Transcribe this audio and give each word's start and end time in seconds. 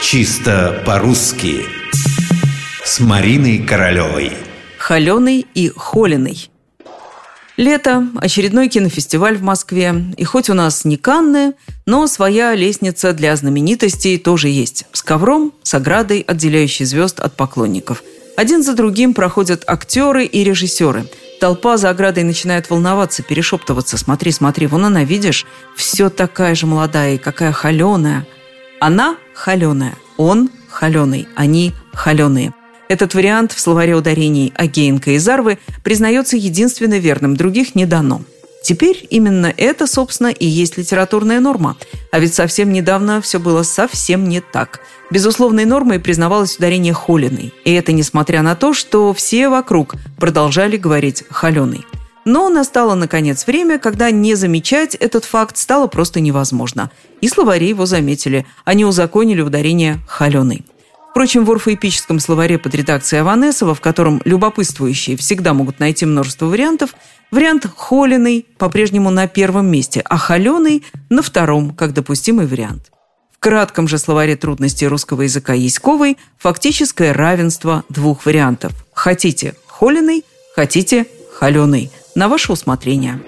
Чисто 0.00 0.80
по-русски 0.86 1.66
С 2.84 3.00
Мариной 3.00 3.58
Королевой 3.58 4.32
Холеный 4.78 5.44
и 5.54 5.72
Холиный 5.74 6.48
Лето, 7.56 8.06
очередной 8.16 8.68
кинофестиваль 8.68 9.36
в 9.36 9.42
Москве. 9.42 9.92
И 10.16 10.22
хоть 10.22 10.48
у 10.48 10.54
нас 10.54 10.84
не 10.84 10.96
Канны, 10.96 11.54
но 11.84 12.06
своя 12.06 12.54
лестница 12.54 13.12
для 13.12 13.34
знаменитостей 13.34 14.16
тоже 14.18 14.48
есть. 14.48 14.86
С 14.92 15.02
ковром, 15.02 15.52
с 15.64 15.74
оградой, 15.74 16.20
отделяющей 16.20 16.84
звезд 16.84 17.18
от 17.18 17.34
поклонников. 17.34 18.04
Один 18.36 18.62
за 18.62 18.74
другим 18.74 19.12
проходят 19.14 19.64
актеры 19.66 20.24
и 20.24 20.44
режиссеры. 20.44 21.06
Толпа 21.40 21.76
за 21.76 21.90
оградой 21.90 22.22
начинает 22.22 22.70
волноваться, 22.70 23.24
перешептываться. 23.24 23.98
«Смотри, 23.98 24.30
смотри, 24.30 24.68
вон 24.68 24.84
она, 24.84 25.02
видишь? 25.02 25.44
Все 25.74 26.08
такая 26.08 26.54
же 26.54 26.66
молодая 26.66 27.16
и 27.16 27.18
какая 27.18 27.50
холеная». 27.50 28.24
Она 28.80 29.16
холеная, 29.34 29.96
он 30.16 30.50
холеный, 30.68 31.28
они 31.34 31.72
холеные. 31.92 32.54
Этот 32.88 33.14
вариант 33.14 33.52
в 33.52 33.60
словаре 33.60 33.96
ударений 33.96 34.52
Агеенко 34.54 35.10
и 35.10 35.18
Зарвы 35.18 35.58
признается 35.82 36.36
единственно 36.36 36.98
верным, 36.98 37.36
других 37.36 37.74
не 37.74 37.86
дано. 37.86 38.22
Теперь 38.62 39.06
именно 39.10 39.52
это, 39.56 39.86
собственно, 39.86 40.28
и 40.28 40.46
есть 40.46 40.78
литературная 40.78 41.40
норма. 41.40 41.76
А 42.12 42.18
ведь 42.18 42.34
совсем 42.34 42.72
недавно 42.72 43.20
все 43.20 43.38
было 43.38 43.62
совсем 43.62 44.28
не 44.28 44.40
так. 44.40 44.80
Безусловной 45.10 45.64
нормой 45.64 45.98
признавалось 45.98 46.56
ударение 46.56 46.92
«холеный». 46.92 47.52
И 47.64 47.72
это 47.72 47.92
несмотря 47.92 48.42
на 48.42 48.54
то, 48.54 48.74
что 48.74 49.12
все 49.14 49.48
вокруг 49.48 49.94
продолжали 50.18 50.76
говорить 50.76 51.24
«холеный». 51.30 51.84
Но 52.28 52.50
настало, 52.50 52.94
наконец, 52.94 53.46
время, 53.46 53.78
когда 53.78 54.10
не 54.10 54.34
замечать 54.34 54.94
этот 54.94 55.24
факт 55.24 55.56
стало 55.56 55.86
просто 55.86 56.20
невозможно. 56.20 56.90
И 57.22 57.28
словари 57.28 57.68
его 57.68 57.86
заметили. 57.86 58.44
Они 58.66 58.84
узаконили 58.84 59.40
ударение 59.40 60.00
«холеный». 60.06 60.66
Впрочем, 61.08 61.46
в 61.46 61.50
орфоэпическом 61.50 62.20
словаре 62.20 62.58
под 62.58 62.74
редакцией 62.74 63.22
Аванесова, 63.22 63.74
в 63.74 63.80
котором 63.80 64.20
любопытствующие 64.26 65.16
всегда 65.16 65.54
могут 65.54 65.78
найти 65.78 66.04
множество 66.04 66.44
вариантов, 66.44 66.94
вариант 67.30 67.64
«холеный» 67.74 68.44
по-прежнему 68.58 69.08
на 69.08 69.26
первом 69.26 69.64
месте, 69.68 70.02
а 70.04 70.18
«холеный» 70.18 70.84
на 71.08 71.22
втором, 71.22 71.70
как 71.70 71.94
допустимый 71.94 72.46
вариант. 72.46 72.92
В 73.32 73.38
кратком 73.38 73.88
же 73.88 73.96
словаре 73.96 74.36
трудностей 74.36 74.86
русского 74.86 75.22
языка 75.22 75.54
Яськовой 75.54 76.18
фактическое 76.36 77.14
равенство 77.14 77.84
двух 77.88 78.26
вариантов. 78.26 78.72
Хотите 78.92 79.54
«холеный», 79.66 80.26
хотите 80.54 81.06
«холеный». 81.32 81.90
На 82.18 82.26
ваше 82.26 82.52
усмотрение. 82.52 83.20